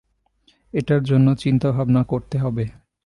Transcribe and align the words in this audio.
এটার 0.73 1.01
জন্য 1.03 1.27
চিন্তাভাবনা 1.35 2.01
করতে 2.03 2.35
হবে। 2.37 2.65